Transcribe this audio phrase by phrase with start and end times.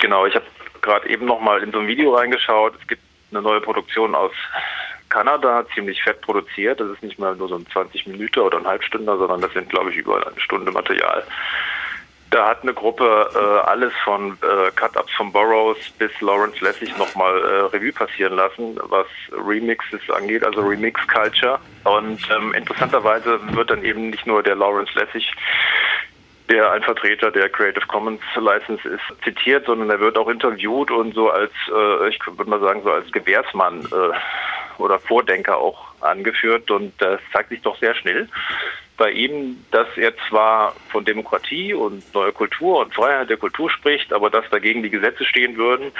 [0.00, 0.46] Genau, ich habe
[0.82, 2.74] gerade eben noch mal in so ein Video reingeschaut.
[2.80, 4.32] Es gibt eine neue Produktion aus
[5.08, 6.80] Kanada, ziemlich fett produziert.
[6.80, 9.68] Das ist nicht mal nur so ein 20 Minuten oder ein Halbstünder, sondern das sind,
[9.68, 11.24] glaube ich, über eine Stunde Material.
[12.30, 17.36] Da hat eine Gruppe äh, alles von äh, Cut-Ups von Burroughs bis Lawrence Lessig nochmal
[17.42, 21.58] äh, Revue passieren lassen, was Remixes angeht, also Remix-Culture.
[21.82, 25.32] Und ähm, interessanterweise wird dann eben nicht nur der Lawrence Lessig
[26.50, 31.14] der ein Vertreter der Creative Commons License ist, zitiert, sondern er wird auch interviewt und
[31.14, 36.70] so als, äh, ich würde mal sagen, so als Gewährsmann äh, oder Vordenker auch angeführt
[36.70, 38.28] und das zeigt sich doch sehr schnell
[39.00, 44.12] bei ihm, dass er zwar von Demokratie und neuer Kultur und Freiheit der Kultur spricht,
[44.12, 45.90] aber dass dagegen die Gesetze stehen würden.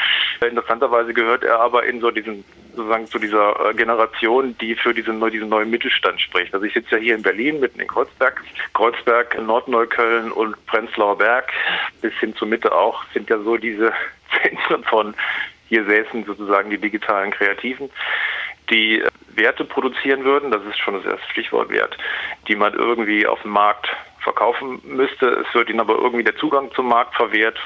[0.47, 5.21] Interessanterweise gehört er aber in so diesen sozusagen zu dieser äh, Generation, die für diesen,
[5.31, 6.55] diesen neuen Mittelstand spricht.
[6.55, 8.43] Also ich sitze ja hier in Berlin, mitten in Kreuzberg.
[8.75, 11.53] Kreuzberg, Nordneukölln und Prenzlauer Berg
[12.01, 13.93] bis hin zur Mitte auch sind ja so diese
[14.43, 15.15] Zentren von
[15.69, 17.91] hier säßen sozusagen die digitalen Kreativen
[18.71, 19.03] die
[19.35, 21.97] Werte produzieren würden, das ist schon das erste Stichwort Wert,
[22.49, 23.89] die man irgendwie auf dem Markt
[24.21, 25.27] verkaufen müsste.
[25.27, 27.59] Es wird ihnen aber irgendwie der Zugang zum Markt verwehrt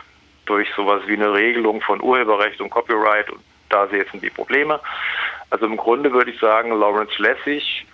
[0.46, 3.40] durch sowas wie eine Regelung von Urheberrecht und Copyright und
[3.74, 4.80] da setzen die Probleme.
[5.50, 7.86] Also im Grunde würde ich sagen, Lawrence Lessig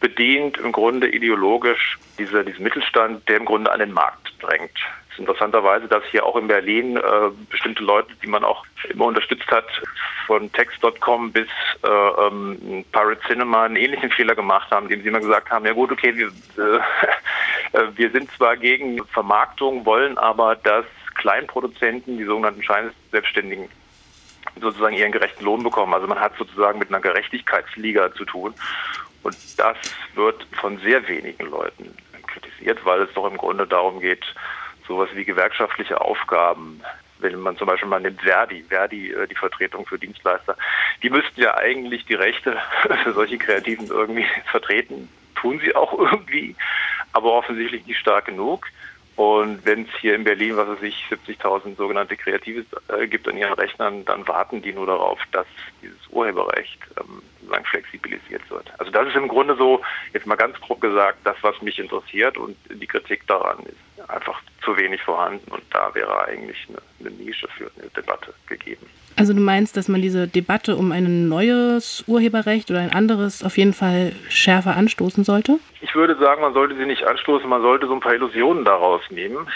[0.00, 4.78] bedient im Grunde ideologisch diese, diesen Mittelstand, der im Grunde an den Markt drängt
[5.18, 7.00] interessanterweise, dass hier auch in Berlin äh,
[7.50, 9.66] bestimmte Leute, die man auch immer unterstützt hat,
[10.26, 11.48] von Text.com bis
[11.82, 15.72] äh, ähm, Pirate Cinema einen ähnlichen Fehler gemacht haben, indem sie immer gesagt haben, ja
[15.72, 22.62] gut, okay, wir, äh, wir sind zwar gegen Vermarktung, wollen aber, dass Kleinproduzenten, die sogenannten
[22.62, 23.68] Scheinselbstständigen,
[24.60, 25.94] sozusagen ihren gerechten Lohn bekommen.
[25.94, 28.54] Also man hat sozusagen mit einer Gerechtigkeitsliga zu tun.
[29.22, 29.76] Und das
[30.14, 31.94] wird von sehr wenigen Leuten
[32.26, 34.24] kritisiert, weil es doch im Grunde darum geht,
[34.86, 36.80] sowas wie gewerkschaftliche Aufgaben,
[37.18, 40.56] wenn man zum Beispiel mal nimmt Verdi, Verdi, äh, die Vertretung für Dienstleister,
[41.02, 42.56] die müssten ja eigentlich die Rechte
[43.04, 45.08] für solche Kreativen irgendwie vertreten.
[45.34, 46.54] Tun sie auch irgendwie,
[47.12, 48.66] aber offensichtlich nicht stark genug.
[49.16, 53.38] Und wenn es hier in Berlin, was weiß ich, 70.000 sogenannte Kreative äh, gibt an
[53.38, 55.46] ihren Rechnern, dann warten die nur darauf, dass
[55.82, 58.70] dieses Urheberrecht ähm, sozusagen flexibilisiert wird.
[58.78, 59.80] Also das ist im Grunde so,
[60.12, 64.40] jetzt mal ganz grob gesagt, das, was mich interessiert und die Kritik daran ist einfach
[64.64, 68.86] zu wenig vorhanden und da wäre eigentlich eine, eine Nische für eine Debatte gegeben.
[69.18, 73.56] Also du meinst, dass man diese Debatte um ein neues Urheberrecht oder ein anderes auf
[73.56, 75.58] jeden Fall schärfer anstoßen sollte?
[75.80, 79.00] Ich würde sagen, man sollte sie nicht anstoßen, man sollte so ein paar Illusionen daraus
[79.10, 79.48] nehmen.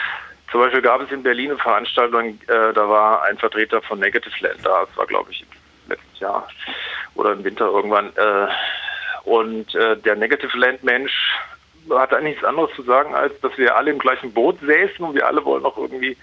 [0.51, 4.35] Zum Beispiel gab es in Berlin eine Veranstaltung, äh, da war ein Vertreter von Negative
[4.41, 5.45] Land da, das war glaube ich
[5.89, 6.49] letztes Jahr
[7.15, 8.07] oder im Winter irgendwann.
[8.17, 8.49] Äh,
[9.25, 11.13] und äh, der Negative Land Mensch
[11.99, 15.15] hat eigentlich nichts anderes zu sagen, als dass wir alle im gleichen Boot säßen und
[15.15, 16.17] wir alle wollen auch irgendwie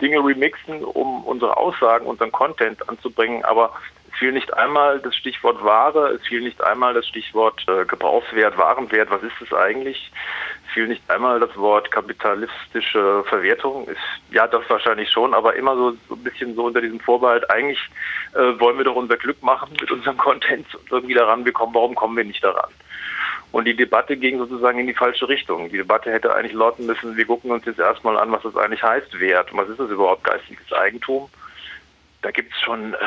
[0.00, 3.44] Dinge remixen, um unsere Aussagen, unseren Content anzubringen.
[3.44, 3.72] Aber
[4.10, 8.56] es fiel nicht einmal das Stichwort Ware, es fiel nicht einmal das Stichwort äh, Gebrauchswert,
[8.56, 9.10] Warenwert.
[9.10, 10.10] Was ist es eigentlich?
[10.66, 13.86] Es fiel nicht einmal das Wort kapitalistische Verwertung.
[13.88, 13.98] Ist,
[14.30, 17.48] ja, das wahrscheinlich schon, aber immer so, so ein bisschen so unter diesem Vorbehalt.
[17.50, 17.80] Eigentlich
[18.34, 21.74] äh, wollen wir doch unser Glück machen mit unserem Content und irgendwie daran wir kommen.
[21.74, 22.70] Warum kommen wir nicht daran?
[23.50, 25.70] Und die Debatte ging sozusagen in die falsche Richtung.
[25.70, 28.82] Die Debatte hätte eigentlich lauten müssen, wir gucken uns jetzt erstmal an, was das eigentlich
[28.82, 29.48] heißt, Wert.
[29.52, 31.30] Was ist das überhaupt, geistiges Eigentum?
[32.20, 32.98] Da gibt es schon äh,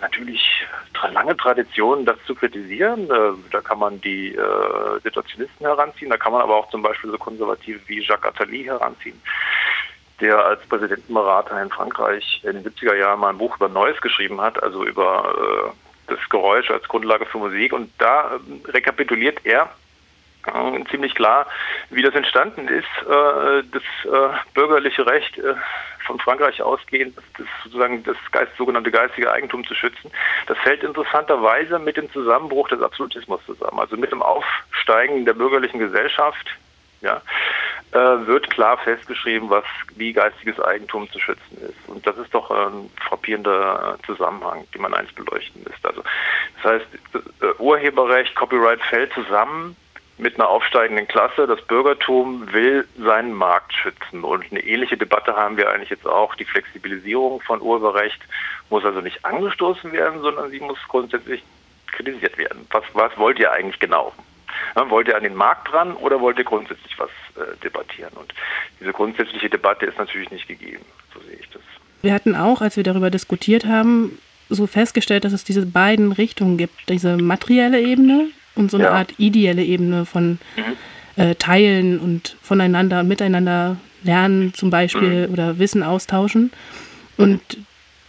[0.00, 0.66] natürlich
[1.12, 3.10] lange Traditionen, das zu kritisieren.
[3.10, 7.10] Äh, da kann man die äh, Situationisten heranziehen, da kann man aber auch zum Beispiel
[7.10, 9.20] so Konservative wie Jacques Attali heranziehen,
[10.20, 14.40] der als Präsidentenberater in Frankreich in den 70er Jahren mal ein Buch über Neues geschrieben
[14.40, 17.72] hat, also über äh, das Geräusch als Grundlage für Musik.
[17.72, 19.70] Und da äh, rekapituliert er
[20.46, 21.46] äh, ziemlich klar,
[21.90, 25.54] wie das entstanden ist, äh, das äh, bürgerliche Recht äh,
[26.06, 30.10] von Frankreich ausgehend, das sozusagen das Geist, sogenannte geistige Eigentum zu schützen.
[30.46, 35.78] Das fällt interessanterweise mit dem Zusammenbruch des Absolutismus zusammen, also mit dem Aufsteigen der bürgerlichen
[35.78, 36.46] Gesellschaft
[37.02, 37.22] ja,
[37.92, 39.64] äh, wird klar festgeschrieben, was
[39.96, 41.88] wie geistiges Eigentum zu schützen ist.
[41.88, 45.88] Und das ist doch ein frappierender Zusammenhang, den man eigentlich beleuchten müsste.
[45.88, 46.02] Also
[46.62, 46.86] das heißt,
[47.40, 49.76] äh, Urheberrecht, Copyright fällt zusammen
[50.18, 51.46] mit einer aufsteigenden Klasse.
[51.46, 54.22] Das Bürgertum will seinen Markt schützen.
[54.22, 56.34] Und eine ähnliche Debatte haben wir eigentlich jetzt auch.
[56.34, 58.20] Die Flexibilisierung von Urheberrecht
[58.68, 61.42] muss also nicht angestoßen werden, sondern sie muss grundsätzlich
[61.90, 62.66] kritisiert werden.
[62.70, 64.12] Was, was wollt ihr eigentlich genau?
[64.74, 68.12] Wollt ihr an den Markt ran oder wollt ihr grundsätzlich was äh, debattieren?
[68.14, 68.32] Und
[68.80, 70.84] diese grundsätzliche Debatte ist natürlich nicht gegeben,
[71.14, 71.62] so sehe ich das.
[72.02, 74.18] Wir hatten auch, als wir darüber diskutiert haben,
[74.48, 76.88] so festgestellt, dass es diese beiden Richtungen gibt.
[76.88, 78.92] Diese materielle Ebene und so eine ja.
[78.92, 81.22] Art ideelle Ebene von mhm.
[81.22, 85.32] äh, Teilen und voneinander und miteinander lernen zum Beispiel mhm.
[85.32, 86.52] oder Wissen austauschen.
[87.16, 87.40] Und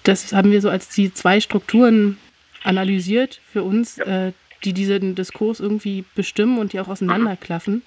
[0.04, 2.18] das haben wir so als die zwei Strukturen
[2.64, 4.28] analysiert für uns, ja.
[4.28, 4.32] äh,
[4.64, 7.82] die diesen Diskurs irgendwie bestimmen und die auch auseinanderklaffen.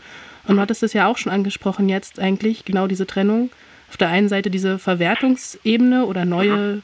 [0.47, 3.51] Und du hattest es ja auch schon angesprochen jetzt eigentlich, genau diese Trennung.
[3.89, 6.83] Auf der einen Seite diese Verwertungsebene oder neue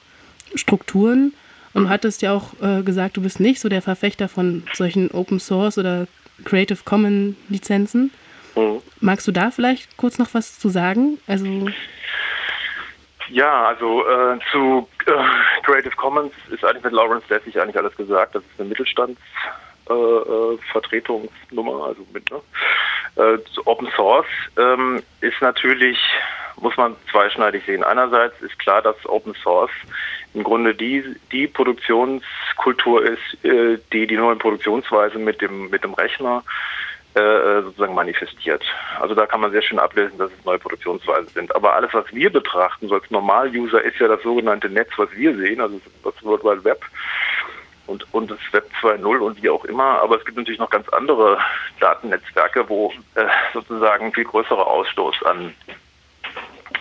[0.54, 1.32] Strukturen.
[1.72, 5.10] Und du hattest ja auch äh, gesagt, du bist nicht so der Verfechter von solchen
[5.10, 6.06] Open Source oder
[6.44, 8.10] Creative Commons Lizenzen.
[8.56, 8.80] Mhm.
[9.00, 11.18] Magst du da vielleicht kurz noch was zu sagen?
[11.26, 11.68] Also
[13.30, 15.12] ja, also äh, zu äh,
[15.62, 18.34] Creative Commons ist eigentlich mit Lawrence Lessig eigentlich alles gesagt.
[18.34, 19.18] Das ist eine Mittelstandsvertretungsnummer,
[19.90, 20.58] äh, äh
[21.52, 22.40] also mit ne?
[23.16, 24.26] Äh, Open Source
[24.56, 25.98] ähm, ist natürlich,
[26.60, 27.82] muss man zweischneidig sehen.
[27.82, 29.72] Einerseits ist klar, dass Open Source
[30.34, 35.94] im Grunde die, die Produktionskultur ist, äh, die die neue Produktionsweise mit dem, mit dem
[35.94, 36.44] Rechner
[37.14, 38.62] äh, sozusagen manifestiert.
[39.00, 41.54] Also da kann man sehr schön ablesen, dass es neue Produktionsweisen sind.
[41.56, 45.36] Aber alles, was wir betrachten, so als Normal-User, ist ja das sogenannte Netz, was wir
[45.36, 46.84] sehen, also das World Wide Web
[47.90, 50.00] und, und das Web 2.0 und wie auch immer.
[50.00, 51.38] Aber es gibt natürlich noch ganz andere
[51.80, 55.54] Datennetzwerke, wo äh, sozusagen viel größerer Ausstoß an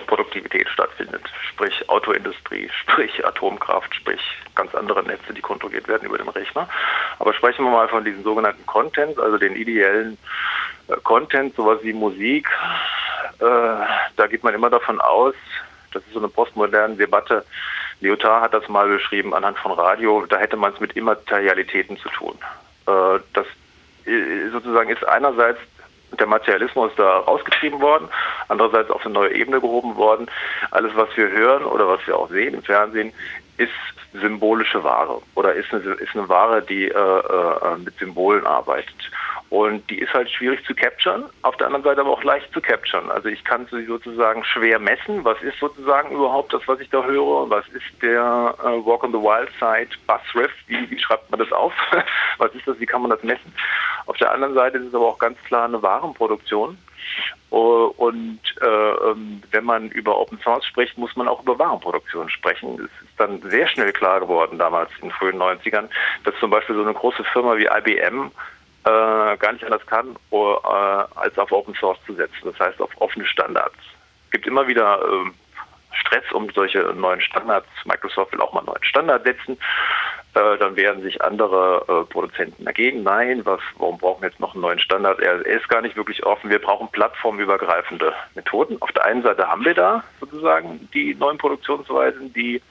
[0.05, 1.23] Produktivität stattfindet.
[1.49, 4.21] Sprich Autoindustrie, sprich Atomkraft, sprich
[4.55, 6.69] ganz andere Netze, die kontrolliert werden über den Rechner.
[7.17, 10.17] Aber sprechen wir mal von diesen sogenannten Content, also den ideellen
[10.87, 12.47] äh, Content, sowas wie Musik.
[13.39, 15.33] Äh, da geht man immer davon aus,
[15.91, 17.43] das ist so eine postmoderne Debatte.
[18.01, 22.09] Lyotard hat das mal beschrieben anhand von Radio, da hätte man es mit Immaterialitäten zu
[22.09, 22.37] tun.
[22.87, 23.45] Äh, das
[24.05, 25.59] äh, sozusagen ist einerseits
[26.17, 28.09] der Materialismus da rausgetrieben worden,
[28.47, 30.27] andererseits auf eine neue Ebene gehoben worden.
[30.71, 33.13] Alles, was wir hören oder was wir auch sehen im Fernsehen,
[33.57, 33.71] ist
[34.13, 39.11] symbolische Ware oder ist eine, ist eine Ware, die äh, äh, mit Symbolen arbeitet.
[39.49, 42.61] Und die ist halt schwierig zu capturen, auf der anderen Seite aber auch leicht zu
[42.61, 43.09] capturen.
[43.09, 45.25] Also ich kann sie sozusagen schwer messen.
[45.25, 47.49] Was ist sozusagen überhaupt das, was ich da höre?
[47.49, 50.51] Was ist der äh, Walk on the Wild Side Bus Riff?
[50.67, 51.73] Wie, wie schreibt man das auf?
[52.37, 52.79] was ist das?
[52.79, 53.51] Wie kann man das messen?
[54.05, 56.77] Auf der anderen Seite ist es aber auch ganz klar eine Warenproduktion.
[57.51, 62.29] Uh, und äh, ähm, wenn man über Open Source spricht, muss man auch über Warenproduktion
[62.29, 62.75] sprechen.
[62.75, 65.89] Es ist dann sehr schnell klar geworden, damals in den frühen 90ern,
[66.25, 68.29] dass zum Beispiel so eine große Firma wie IBM
[68.85, 70.55] äh, gar nicht anders kann, uh,
[71.15, 72.41] als auf Open Source zu setzen.
[72.43, 73.75] Das heißt auf offene Standards.
[74.25, 75.31] Es gibt immer wieder äh,
[75.95, 77.67] Stress um solche neuen Standards.
[77.85, 79.57] Microsoft will auch mal einen neuen Standard setzen.
[80.35, 83.03] Äh, dann wehren sich andere äh, Produzenten dagegen.
[83.03, 85.19] Nein, was, warum brauchen wir jetzt noch einen neuen Standard?
[85.19, 86.51] Er, er, ist gar nicht wirklich offen.
[86.51, 88.77] Wir brauchen plattformübergreifende Methoden.
[88.81, 92.61] Auf der einen Seite haben wir da sozusagen die neuen Produktionsweisen, die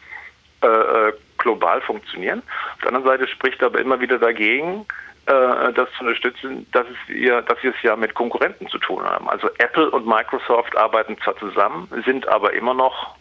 [0.63, 2.43] äh, äh global funktionieren.
[2.75, 4.87] Auf der anderen Seite spricht aber immer wieder dagegen,
[5.29, 9.05] äh, das zu unterstützen, dass, es wir, dass wir es ja mit Konkurrenten zu tun
[9.05, 9.29] haben.
[9.29, 13.15] Also Apple und Microsoft arbeiten zwar zusammen, sind aber immer noch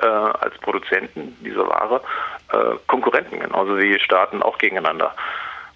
[0.00, 2.00] äh, als Produzenten dieser Ware
[2.52, 5.14] äh, Konkurrenten, genauso wie Staaten auch gegeneinander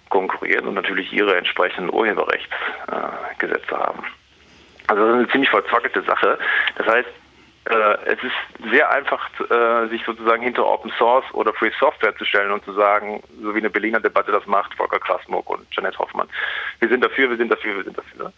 [0.09, 4.03] konkurrieren und natürlich ihre entsprechenden Urheberrechtsgesetze haben.
[4.87, 6.39] Also das ist eine ziemlich verzwackelte Sache.
[6.77, 7.24] Das heißt, äh,
[7.67, 12.51] es ist sehr einfach, äh, sich sozusagen hinter Open Source oder Free Software zu stellen
[12.51, 16.29] und zu sagen, so wie eine Berliner Debatte das macht, Volker Krasmuck und Janet Hoffmann,
[16.79, 18.31] wir sind dafür, wir sind dafür, wir sind dafür.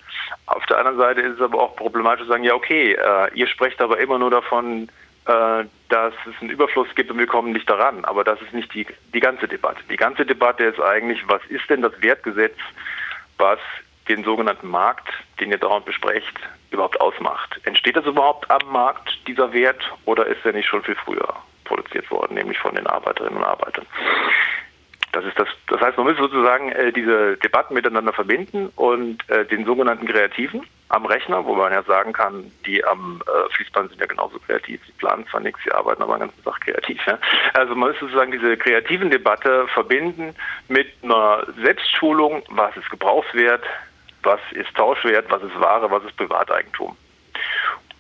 [0.46, 3.48] Auf der anderen Seite ist es aber auch problematisch zu sagen, ja okay, äh, ihr
[3.48, 4.90] sprecht aber immer nur davon,
[5.28, 8.06] äh, dass es einen Überfluss gibt und wir kommen nicht daran.
[8.06, 9.82] Aber das ist nicht die, die ganze Debatte.
[9.90, 12.56] Die ganze Debatte ist eigentlich, was ist denn das Wertgesetz,
[13.38, 13.60] was
[14.08, 15.10] den sogenannten Markt,
[15.40, 16.34] den ihr dauernd besprecht,
[16.72, 17.60] überhaupt ausmacht.
[17.64, 22.10] Entsteht das überhaupt am Markt, dieser Wert, oder ist er nicht schon viel früher produziert
[22.12, 23.86] worden, nämlich von den Arbeiterinnen und Arbeitern?
[25.14, 29.46] Das ist das, das heißt, man muss sozusagen äh, diese Debatten miteinander verbinden und äh,
[29.46, 34.00] den sogenannten Kreativen am Rechner, wo man ja sagen kann, die am äh, Fließband sind
[34.00, 37.04] ja genauso kreativ, sie planen zwar nichts, sie arbeiten aber den ganzen Tag kreativ.
[37.08, 37.18] Ja?
[37.54, 40.36] Also man muss sozusagen diese kreativen Debatte verbinden
[40.68, 43.64] mit einer Selbstschulung, was ist Gebrauchswert,
[44.24, 46.96] was ist Tauschwert, was ist Ware, was ist Privateigentum.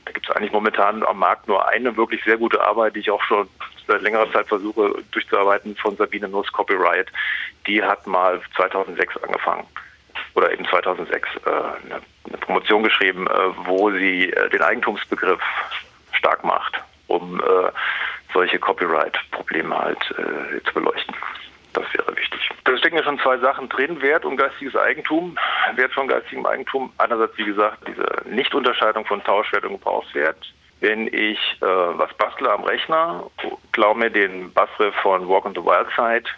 [0.07, 3.11] Da gibt es eigentlich momentan am Markt nur eine wirklich sehr gute Arbeit, die ich
[3.11, 3.49] auch schon
[3.87, 7.11] seit längerer Zeit versuche durchzuarbeiten von Sabine Nuss Copyright.
[7.67, 9.67] Die hat mal 2006 angefangen
[10.33, 13.33] oder eben 2006 äh, eine, eine, Promotion geschrieben, äh,
[13.65, 15.41] wo sie äh, den Eigentumsbegriff
[16.13, 17.71] stark macht, um äh,
[18.33, 21.15] solche Copyright-Probleme halt äh, zu beleuchten.
[21.73, 22.15] Das wäre.
[22.67, 25.37] Da stecken ja schon zwei Sachen drin, Wert und geistiges Eigentum.
[25.75, 30.37] Wert von geistigem Eigentum, einerseits wie gesagt diese Nichtunterscheidung von Tauschwert und Gebrauchswert.
[30.81, 33.23] Wenn ich äh, was bastle am Rechner,
[33.71, 36.29] klaue mir den Basriff von Walk on the Wild Side,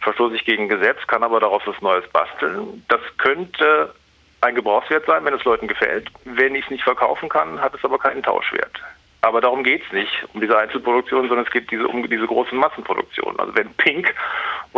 [0.00, 2.84] verstoße ich gegen Gesetz, kann aber daraus was Neues basteln.
[2.88, 3.94] Das könnte
[4.42, 6.10] ein Gebrauchswert sein, wenn es Leuten gefällt.
[6.24, 8.82] Wenn ich es nicht verkaufen kann, hat es aber keinen Tauschwert.
[9.20, 12.56] Aber darum geht es nicht, um diese Einzelproduktion, sondern es geht diese, um diese großen
[12.56, 13.40] Massenproduktionen.
[13.40, 14.14] Also wenn Pink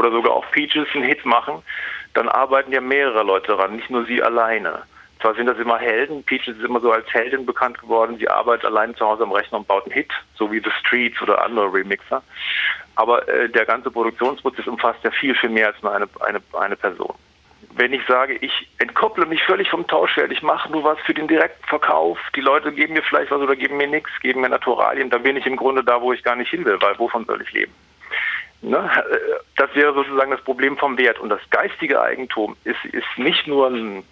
[0.00, 1.62] oder sogar auch Peaches einen Hit machen,
[2.14, 4.82] dann arbeiten ja mehrere Leute daran, nicht nur sie alleine.
[5.20, 8.64] Zwar sind das immer Helden, Peaches ist immer so als Heldin bekannt geworden, sie arbeitet
[8.64, 11.70] allein zu Hause am Rechner und baut einen Hit, so wie The Streets oder andere
[11.70, 12.22] Remixer.
[12.96, 16.76] Aber äh, der ganze Produktionsprozess umfasst ja viel, viel mehr als nur eine, eine, eine
[16.76, 17.14] Person.
[17.76, 21.28] Wenn ich sage, ich entkopple mich völlig vom Tauschwert, ich mache nur was für den
[21.28, 25.10] direkten Verkauf, die Leute geben mir vielleicht was oder geben mir nichts, geben mir Naturalien,
[25.10, 27.42] dann bin ich im Grunde da, wo ich gar nicht hin will, weil wovon soll
[27.42, 27.74] ich leben?
[28.62, 28.90] Ne?
[29.56, 31.18] Das wäre sozusagen das Problem vom Wert.
[31.18, 34.04] Und das geistige Eigentum ist, ist nicht nur ein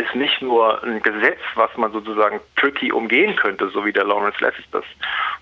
[0.00, 4.42] ist nicht nur ein Gesetz, was man sozusagen tricky umgehen könnte, so wie der Lawrence
[4.42, 4.84] Lessig das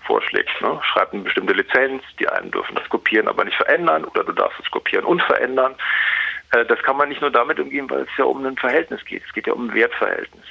[0.05, 0.49] vorschlägt.
[0.61, 0.79] Ne?
[0.83, 4.59] Schreibt eine bestimmte Lizenz, die einen dürfen das kopieren, aber nicht verändern oder du darfst
[4.59, 5.75] es kopieren und verändern.
[6.51, 9.23] Äh, das kann man nicht nur damit umgehen, weil es ja um ein Verhältnis geht.
[9.25, 10.45] Es geht ja um ein Wertverhältnis.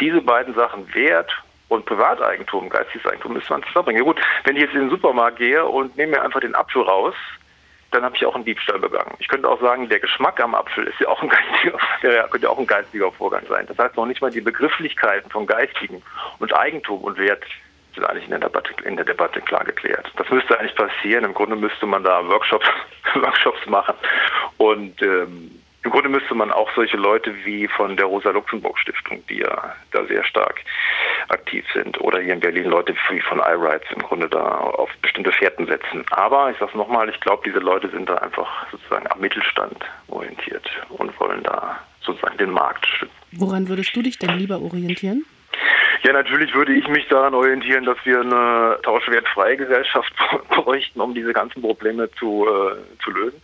[0.00, 1.30] Diese beiden Sachen, Wert
[1.68, 4.02] und Privateigentum, geistiges Eigentum, müssen wir zusammenbringen.
[4.02, 6.82] Ja gut, wenn ich jetzt in den Supermarkt gehe und nehme mir einfach den Apfel
[6.82, 7.14] raus,
[7.90, 9.14] dann habe ich auch einen Diebstahl begangen.
[9.20, 11.28] Ich könnte auch sagen, der Geschmack am Apfel ist ja auch ein
[11.62, 13.66] geistiger, könnte auch ein geistiger Vorgang sein.
[13.66, 16.02] Das heißt noch nicht mal die Begrifflichkeiten von Geistigen
[16.40, 17.44] und Eigentum und Wert
[17.94, 20.10] sind eigentlich in der Debatte, in der Debatte klar geklärt.
[20.16, 21.24] Das müsste eigentlich passieren.
[21.24, 22.66] Im Grunde müsste man da Workshops,
[23.14, 23.94] Workshops machen
[24.58, 29.74] und ähm, im Grunde müsste man auch solche Leute wie von der Rosa-Luxemburg-Stiftung, die ja
[29.92, 30.60] da sehr stark
[31.28, 35.30] aktiv sind, oder hier in Berlin Leute wie von iRights im Grunde da auf bestimmte
[35.32, 36.04] Fährten setzen.
[36.10, 39.76] Aber ich sage es nochmal, ich glaube, diese Leute sind da einfach sozusagen am Mittelstand
[40.08, 43.14] orientiert und wollen da sozusagen den Markt schützen.
[43.32, 45.24] Woran würdest du dich denn lieber orientieren?
[46.02, 50.12] Ja, natürlich würde ich mich daran orientieren, dass wir eine tauschwertfreie Gesellschaft
[50.50, 53.40] bräuchten, um diese ganzen Probleme zu, äh, zu lösen.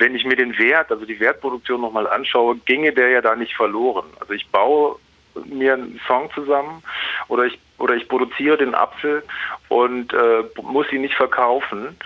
[0.00, 3.54] Wenn ich mir den Wert, also die Wertproduktion nochmal anschaue, ginge der ja da nicht
[3.54, 4.06] verloren.
[4.18, 4.96] Also ich baue
[5.44, 6.82] mir einen Song zusammen
[7.28, 9.22] oder ich oder ich produziere den Apfel
[9.68, 11.96] und äh, muss ihn nicht verkaufen,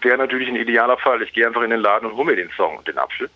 [0.00, 1.22] wäre natürlich ein idealer Fall.
[1.22, 3.28] Ich gehe einfach in den Laden und hole mir den Song und den Apfel.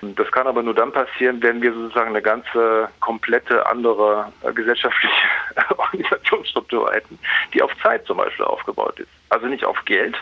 [0.00, 5.14] Das kann aber nur dann passieren, wenn wir sozusagen eine ganze komplette andere äh, gesellschaftliche
[5.76, 7.18] Organisationsstruktur hätten,
[7.54, 9.10] die auf Zeit zum Beispiel aufgebaut ist.
[9.30, 10.16] Also nicht auf Geld,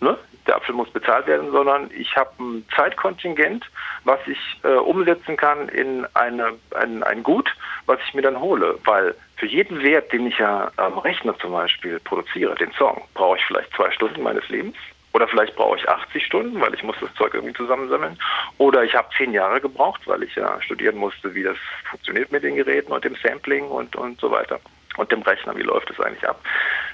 [0.00, 0.18] ne?
[0.46, 3.64] der Apfel muss bezahlt werden, sondern ich habe ein Zeitkontingent,
[4.04, 7.50] was ich äh, umsetzen kann in eine, ein, ein Gut,
[7.86, 8.78] was ich mir dann hole.
[8.84, 13.38] Weil für jeden Wert, den ich ja am Rechner zum Beispiel produziere, den Song, brauche
[13.38, 14.76] ich vielleicht zwei Stunden meines Lebens.
[15.12, 18.18] Oder vielleicht brauche ich 80 Stunden, weil ich muss das Zeug irgendwie zusammensammeln.
[18.58, 21.56] Oder ich habe zehn Jahre gebraucht, weil ich ja studieren musste, wie das
[21.88, 24.58] funktioniert mit den Geräten und dem Sampling und, und so weiter.
[24.96, 26.40] Und dem Rechner, wie läuft es eigentlich ab.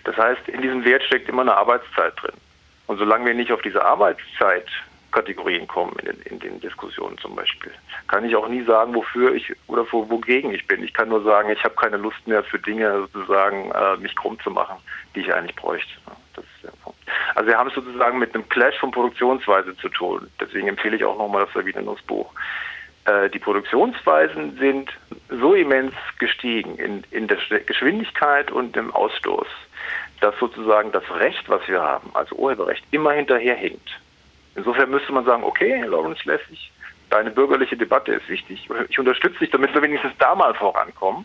[0.04, 2.35] Das heißt, in diesem Wert steckt immer eine Arbeitszeit drin.
[2.91, 7.71] Und solange wir nicht auf diese Arbeitszeit-Kategorien kommen, in den, in den, Diskussionen zum Beispiel,
[8.09, 10.83] kann ich auch nie sagen, wofür ich oder wogegen ich bin.
[10.83, 14.41] Ich kann nur sagen, ich habe keine Lust mehr für Dinge sozusagen äh, mich krumm
[14.41, 14.79] zu machen,
[15.15, 15.93] die ich eigentlich bräuchte.
[16.35, 16.99] Das ist der Punkt.
[17.37, 20.29] Also wir haben es sozusagen mit einem Clash von Produktionsweise zu tun.
[20.41, 22.29] Deswegen empfehle ich auch nochmal das Verwienerungsbuch.
[23.05, 24.91] Äh, die Produktionsweisen sind
[25.29, 29.47] so immens gestiegen in, in der Geschwindigkeit und im Ausstoß,
[30.21, 33.91] dass sozusagen das Recht, was wir haben, also Urheberrecht, immer hinterherhinkt.
[34.55, 36.71] Insofern müsste man sagen, okay, Lawrence Lessig,
[37.09, 38.69] deine bürgerliche Debatte ist wichtig.
[38.89, 41.25] Ich unterstütze dich, damit wir wenigstens da mal vorankommen.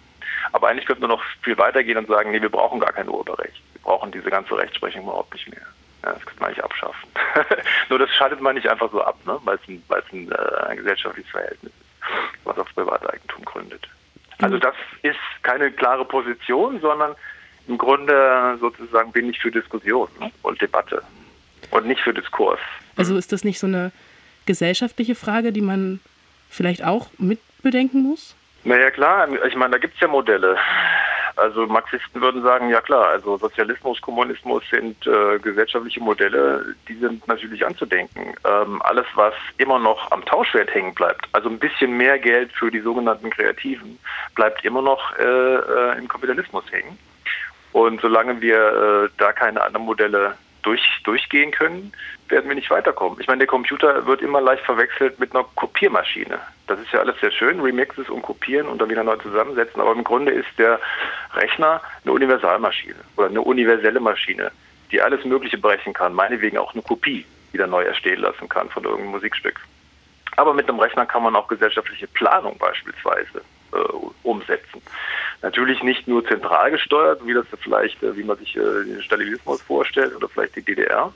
[0.52, 3.62] Aber eigentlich könnten wir noch viel weitergehen und sagen, nee, wir brauchen gar kein Urheberrecht.
[3.74, 5.66] Wir brauchen diese ganze Rechtsprechung überhaupt nicht mehr.
[6.04, 7.10] Ja, das könnte man nicht abschaffen.
[7.90, 9.40] Nur das schaltet man nicht einfach so ab, ne?
[9.44, 13.88] weil es ein, ein, äh, ein gesellschaftliches Verhältnis ist, was auf Privateigentum gründet.
[14.40, 17.16] Also das ist keine klare Position, sondern
[17.68, 20.08] im Grunde sozusagen bin ich für Diskussion
[20.44, 21.02] und Debatte
[21.72, 22.60] und nicht für Diskurs.
[22.96, 23.92] Also ist das nicht so eine
[24.46, 26.00] gesellschaftliche Frage, die man
[26.50, 28.36] vielleicht auch mitbedenken muss?
[28.64, 30.58] Naja klar, ich meine, da gibt es ja Modelle.
[31.38, 37.28] Also Marxisten würden sagen, ja klar, also Sozialismus, Kommunismus sind äh, gesellschaftliche Modelle, die sind
[37.28, 38.36] natürlich anzudenken.
[38.46, 42.72] Ähm, alles, was immer noch am Tauschwert hängen bleibt, also ein bisschen mehr Geld für
[42.72, 44.00] die sogenannten Kreativen,
[44.34, 46.98] bleibt immer noch äh, äh, im Kapitalismus hängen.
[47.76, 51.92] Und solange wir äh, da keine anderen Modelle durch, durchgehen können,
[52.30, 53.20] werden wir nicht weiterkommen.
[53.20, 56.40] Ich meine, der Computer wird immer leicht verwechselt mit einer Kopiermaschine.
[56.68, 59.92] Das ist ja alles sehr schön, Remixes und kopieren und dann wieder neu zusammensetzen, aber
[59.92, 60.80] im Grunde ist der
[61.34, 64.54] Rechner eine Universalmaschine oder eine universelle Maschine,
[64.94, 68.86] die alles Mögliche brechen kann, meinetwegen auch eine Kopie wieder neu erstehen lassen kann von
[68.86, 69.60] irgendeinem Musikstück.
[70.38, 73.42] Aber mit einem Rechner kann man auch gesellschaftliche Planung beispielsweise
[73.74, 73.78] äh,
[74.24, 74.82] umsetzen.
[75.42, 79.62] Natürlich nicht nur zentral gesteuert, wie das vielleicht, äh, wie man sich äh, den Stalinismus
[79.62, 81.12] vorstellt oder vielleicht die DDR,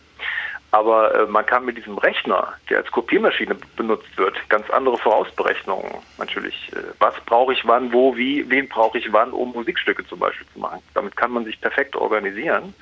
[0.71, 5.91] Aber äh, man kann mit diesem Rechner, der als Kopiermaschine benutzt wird, ganz andere Vorausberechnungen
[6.17, 6.71] natürlich.
[6.99, 10.59] Was brauche ich wann, wo, wie, wen brauche ich wann, um Musikstücke zum Beispiel zu
[10.59, 10.81] machen.
[10.93, 12.75] Damit kann man sich perfekt organisieren.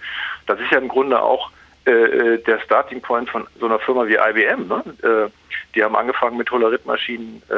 [0.47, 1.51] Das ist ja im Grunde auch
[1.85, 4.67] äh, der Starting Point von so einer Firma wie IBM.
[4.67, 4.83] Ne?
[5.03, 5.31] Äh,
[5.73, 7.53] die haben angefangen mit Tolerittmaschinen äh,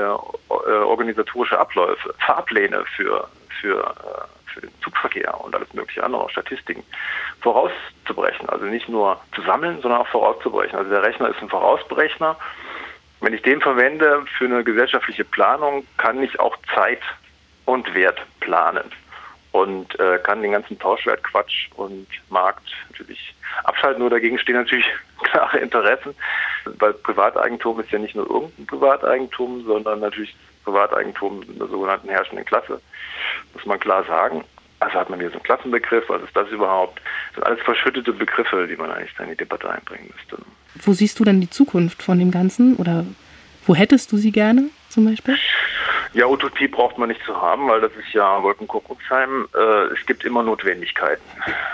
[0.50, 3.27] organisatorische Abläufe, Fahrpläne für,
[3.62, 3.94] für
[4.54, 6.84] für den Zugverkehr und alles mögliche andere, Statistiken,
[7.42, 8.50] vorauszubrechen.
[8.50, 10.78] Also nicht nur zu sammeln, sondern auch vorauszubrechen.
[10.78, 12.36] Also der Rechner ist ein Vorausberechner.
[13.22, 17.01] Wenn ich den verwende für eine gesellschaftliche Planung, kann ich auch Zeit
[17.66, 18.92] und Wert planen
[19.51, 24.00] und äh, kann den ganzen Tauschwert, Quatsch und Markt natürlich abschalten.
[24.00, 24.86] Nur dagegen stehen natürlich
[25.24, 26.13] klare Interessen,
[26.65, 32.46] weil Privateigentum ist ja nicht nur irgendein Privateigentum, sondern natürlich Privateigentum in der sogenannten herrschenden
[32.46, 32.79] Klasse,
[33.53, 34.44] muss man klar sagen.
[34.82, 37.01] Also hat man hier so einen Klassenbegriff, was ist das überhaupt?
[37.29, 40.41] Das sind alles verschüttete Begriffe, die man eigentlich in die Debatte einbringen müsste.
[40.75, 43.06] Wo siehst du denn die Zukunft von dem Ganzen oder
[43.65, 45.38] wo hättest du sie gerne zum Beispiel?
[46.13, 49.48] Ja, Utopie braucht man nicht zu haben, weil das ist ja Wolkenkuckucksheim.
[49.56, 51.24] Äh, es gibt immer Notwendigkeiten.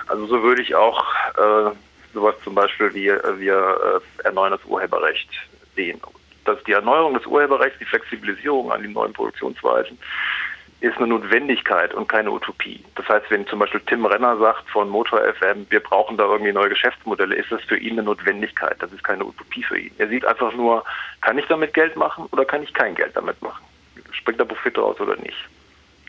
[0.08, 1.04] Also so würde ich auch
[1.38, 1.72] äh,
[2.14, 5.30] sowas zum Beispiel wie äh, wir äh, erneuern das Urheberrecht
[5.76, 6.02] sehen.
[6.44, 9.98] Dass die Erneuerung des Urheberrechts, die Flexibilisierung an die neuen Produktionsweisen,
[10.82, 12.84] ist eine Notwendigkeit und keine Utopie.
[12.96, 16.52] Das heißt, wenn zum Beispiel Tim Renner sagt von Motor FM, wir brauchen da irgendwie
[16.52, 18.76] neue Geschäftsmodelle, ist das für ihn eine Notwendigkeit.
[18.80, 19.94] Das ist keine Utopie für ihn.
[19.98, 20.84] Er sieht einfach nur,
[21.22, 23.64] kann ich damit Geld machen oder kann ich kein Geld damit machen?
[24.18, 25.38] Springt der Profit raus oder nicht?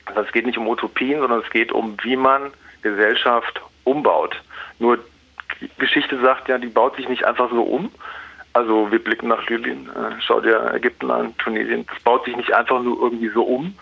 [0.07, 4.41] Also es geht nicht um Utopien, sondern es geht um, wie man Gesellschaft umbaut.
[4.79, 4.99] Nur
[5.79, 7.91] Geschichte sagt ja, die baut sich nicht einfach so um.
[8.53, 11.87] Also wir blicken nach Libyen, äh, schau dir Ägypten an, Tunesien.
[11.87, 13.77] Das baut sich nicht einfach nur irgendwie so um,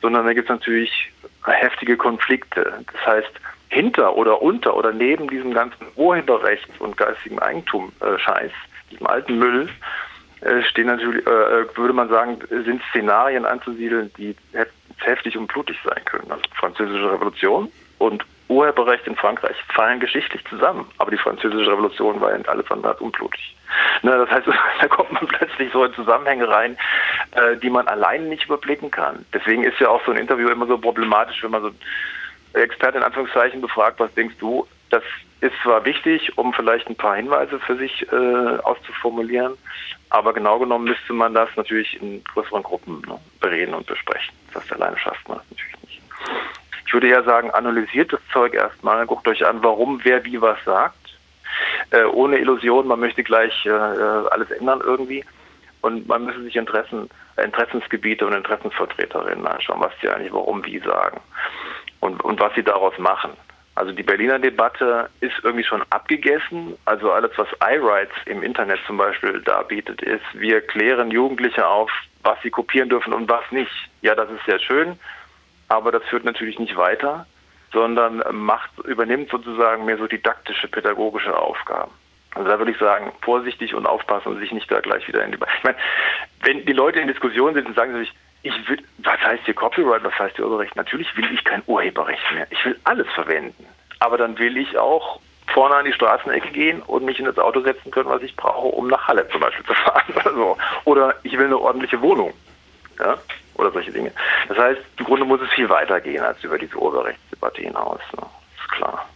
[0.00, 1.12] sondern da gibt es natürlich
[1.44, 2.82] heftige Konflikte.
[2.92, 3.32] Das heißt,
[3.68, 8.52] hinter oder unter oder neben diesem ganzen Urheberrechts- und geistigen Eigentum-Scheiß,
[8.90, 10.05] diesem alten Müll, äh,
[10.68, 14.36] stehen natürlich, äh, würde man sagen, sind Szenarien anzusiedeln, die
[14.98, 16.30] heftig und blutig sein können.
[16.30, 22.36] Also Französische Revolution und Urheberrecht in Frankreich fallen geschichtlich zusammen, aber die Französische Revolution war
[22.36, 23.56] ja alles andere als unblutig.
[24.02, 24.46] Ne, das heißt,
[24.80, 26.76] da kommt man plötzlich so in Zusammenhänge rein,
[27.32, 29.26] äh, die man allein nicht überblicken kann.
[29.34, 31.70] Deswegen ist ja auch so ein Interview immer so problematisch, wenn man so
[32.52, 34.66] Experten in Anführungszeichen befragt, was denkst du?
[34.90, 35.02] Das
[35.40, 39.58] ist zwar wichtig, um vielleicht ein paar Hinweise für sich äh, auszuformulieren,
[40.10, 44.34] aber genau genommen müsste man das natürlich in größeren Gruppen ne, bereden und besprechen.
[44.52, 46.02] Das alleine schafft man natürlich nicht.
[46.86, 50.62] Ich würde ja sagen, analysiert das Zeug erstmal, guckt euch an, warum wer wie was
[50.64, 50.96] sagt.
[51.90, 55.24] Äh, ohne Illusion, man möchte gleich äh, alles ändern irgendwie.
[55.80, 61.20] Und man müsse sich Interessen, Interessensgebiete und Interessensvertreterinnen anschauen, was die eigentlich warum wie sagen
[62.00, 63.32] und, und was sie daraus machen.
[63.76, 66.76] Also die Berliner Debatte ist irgendwie schon abgegessen.
[66.84, 71.90] Also alles, was iRights im Internet zum Beispiel darbietet, ist, wir klären Jugendliche auf,
[72.22, 73.70] was sie kopieren dürfen und was nicht.
[74.02, 74.98] Ja, das ist sehr schön
[75.68, 77.26] aber das führt natürlich nicht weiter,
[77.72, 81.90] sondern macht, übernimmt sozusagen mehr so didaktische, pädagogische Aufgaben.
[82.34, 85.32] Also da würde ich sagen, vorsichtig und aufpassen und sich nicht da gleich wieder in
[85.32, 85.38] die.
[85.58, 85.76] Ich meine,
[86.42, 88.12] wenn die Leute in Diskussion sitzen, sagen sie sich,
[88.46, 90.76] ich will, was heißt hier Copyright, was heißt hier Urheberrecht?
[90.76, 92.46] Natürlich will ich kein Urheberrecht mehr.
[92.50, 93.66] Ich will alles verwenden.
[93.98, 97.60] Aber dann will ich auch vorne an die Straßenecke gehen und mich in das Auto
[97.60, 100.56] setzen können, was ich brauche, um nach Halle zum Beispiel zu fahren oder so.
[100.84, 102.32] Oder ich will eine ordentliche Wohnung.
[102.98, 103.18] Ja?
[103.58, 104.12] oder solche Dinge.
[104.48, 108.00] Das heißt, im Grunde muss es viel weiter gehen als über diese Urheberrechtsdebatte hinaus.
[108.16, 108.26] Ne?
[108.58, 109.06] ist klar.